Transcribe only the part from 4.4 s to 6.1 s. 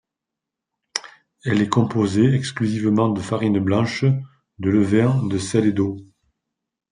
de levain, de sel et d'eau.